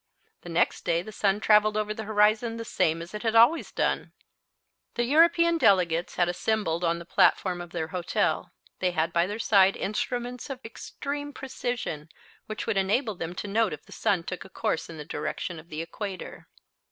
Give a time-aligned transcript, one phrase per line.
[0.41, 3.71] The next day the sun travelled over the horizon the same as it had always
[3.71, 4.13] done.
[4.95, 8.51] The European delegates had assembled on the platform of their hotel.
[8.79, 12.09] They had by their side instruments of extreme precision
[12.47, 15.59] which would enable them to note if the sun took a course in the direction
[15.59, 16.47] of the equator.